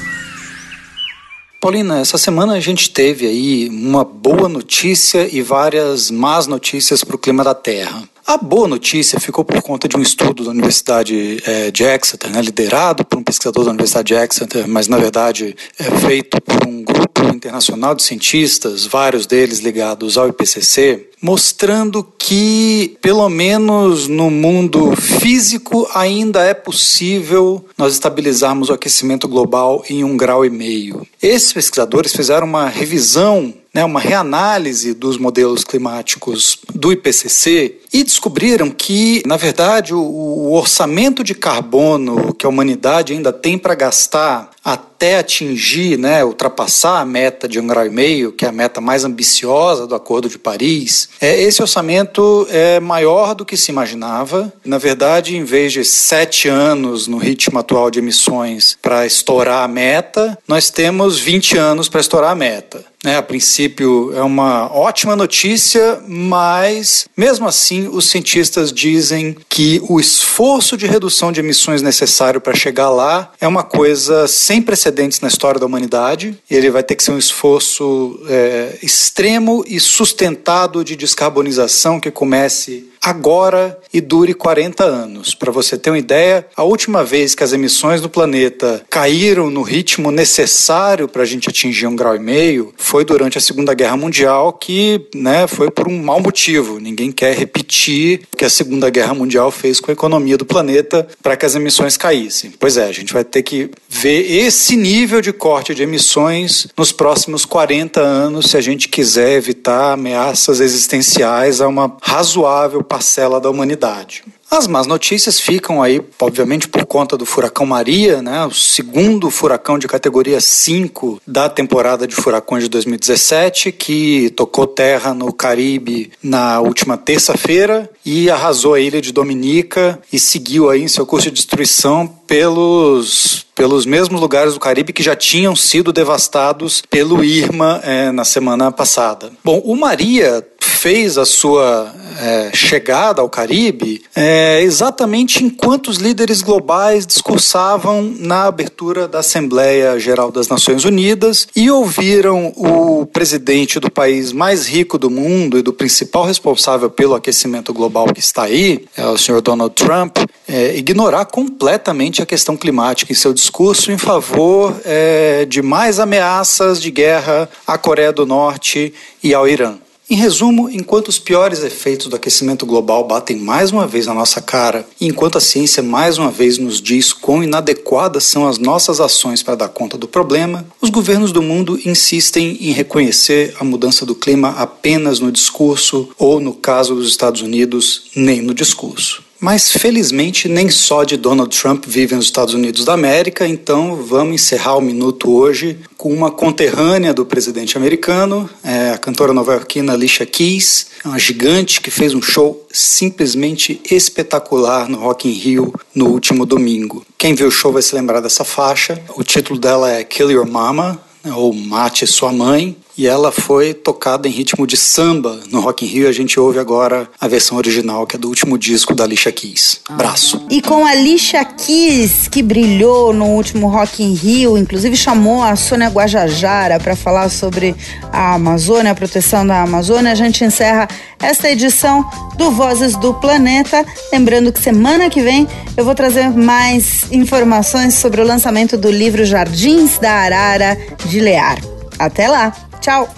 [1.62, 7.16] Paulina, essa semana a gente teve aí uma boa notícia e várias más notícias para
[7.16, 8.02] o clima da Terra.
[8.26, 12.40] A boa notícia ficou por conta de um estudo da Universidade é, de Exeter, né,
[12.40, 16.82] liderado por um pesquisador da Universidade de Exeter, mas na verdade é feito por um
[16.82, 24.96] grupo internacional de cientistas, vários deles ligados ao IPCC, mostrando que, pelo menos no mundo
[24.96, 31.06] físico, ainda é possível nós estabilizarmos o aquecimento global em um grau e meio.
[31.20, 38.70] Esses pesquisadores fizeram uma revisão né, uma reanálise dos modelos climáticos do IPCC e descobriram
[38.70, 44.53] que, na verdade, o, o orçamento de carbono que a humanidade ainda tem para gastar
[44.64, 48.80] até atingir, né, ultrapassar a meta de um grau e meio, que é a meta
[48.80, 54.52] mais ambiciosa do Acordo de Paris, é, esse orçamento é maior do que se imaginava.
[54.64, 59.68] Na verdade, em vez de sete anos no ritmo atual de emissões para estourar a
[59.68, 62.84] meta, nós temos 20 anos para estourar a meta.
[63.04, 70.00] Né, a princípio é uma ótima notícia, mas mesmo assim os cientistas dizem que o
[70.00, 75.28] esforço de redução de emissões necessário para chegar lá é uma coisa sem precedentes na
[75.28, 76.36] história da humanidade.
[76.50, 82.88] Ele vai ter que ser um esforço é, extremo e sustentado de descarbonização que comece
[83.04, 85.34] agora e dure 40 anos.
[85.34, 89.60] Para você ter uma ideia, a última vez que as emissões do planeta caíram no
[89.60, 93.98] ritmo necessário para a gente atingir um grau e meio foi durante a Segunda Guerra
[93.98, 96.80] Mundial, que né, foi por um mau motivo.
[96.80, 101.06] Ninguém quer repetir o que a Segunda Guerra Mundial fez com a economia do planeta
[101.22, 102.54] para que as emissões caíssem.
[102.58, 106.90] Pois é, a gente vai ter que ver esse nível de corte de emissões nos
[106.90, 113.50] próximos 40 anos se a gente quiser evitar ameaças existenciais a uma razoável parcela da
[113.50, 114.22] humanidade.
[114.48, 119.76] As más notícias ficam aí, obviamente, por conta do furacão Maria, né, o segundo furacão
[119.80, 126.60] de categoria 5 da temporada de furacões de 2017, que tocou terra no Caribe na
[126.60, 131.34] última terça-feira e arrasou a ilha de Dominica e seguiu aí em seu curso de
[131.34, 138.10] destruição pelos pelos mesmos lugares do Caribe que já tinham sido devastados pelo Irma é,
[138.10, 139.30] na semana passada.
[139.44, 140.44] Bom, o Maria
[140.84, 148.44] fez a sua é, chegada ao Caribe é, exatamente enquanto os líderes globais discursavam na
[148.44, 154.98] abertura da Assembleia Geral das Nações Unidas e ouviram o presidente do país mais rico
[154.98, 159.40] do mundo e do principal responsável pelo aquecimento global que está aí, é o senhor
[159.40, 165.62] Donald Trump, é, ignorar completamente a questão climática em seu discurso em favor é, de
[165.62, 169.78] mais ameaças de guerra à Coreia do Norte e ao Irã.
[170.08, 174.38] Em resumo, enquanto os piores efeitos do aquecimento global batem mais uma vez na nossa
[174.42, 179.00] cara, e enquanto a ciência mais uma vez nos diz quão inadequadas são as nossas
[179.00, 184.04] ações para dar conta do problema, os governos do mundo insistem em reconhecer a mudança
[184.04, 189.23] do clima apenas no discurso ou, no caso dos Estados Unidos, nem no discurso.
[189.44, 194.36] Mas felizmente nem só de Donald Trump vivem os Estados Unidos da América, então vamos
[194.36, 200.24] encerrar o minuto hoje com uma conterrânea do presidente americano, é a cantora nova-iorquina Alicia
[200.24, 206.46] Keys, uma gigante que fez um show simplesmente espetacular no Rock in Rio no último
[206.46, 207.04] domingo.
[207.18, 208.98] Quem viu o show vai se lembrar dessa faixa.
[209.14, 210.98] O título dela é Kill Your Mama,
[211.36, 215.88] ou Mate Sua Mãe, e ela foi tocada em ritmo de samba no Rock in
[215.88, 216.08] Rio.
[216.08, 219.80] A gente ouve agora a versão original, que é do último disco da Alicia Keys.
[219.90, 220.46] Braço.
[220.50, 225.56] E com a Alicia Keys, que brilhou no último Rock in Rio, inclusive chamou a
[225.56, 227.74] Sônia Guajajara para falar sobre
[228.12, 230.88] a Amazônia, a proteção da Amazônia, a gente encerra
[231.20, 232.04] esta edição
[232.36, 233.84] do Vozes do Planeta.
[234.12, 239.24] Lembrando que semana que vem eu vou trazer mais informações sobre o lançamento do livro
[239.24, 241.73] Jardins da Arara de Lear.
[241.98, 242.52] Até lá!
[242.80, 243.12] Tchau.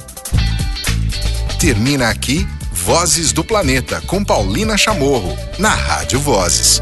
[1.59, 6.81] Termina aqui Vozes do Planeta com Paulina Chamorro, na Rádio Vozes.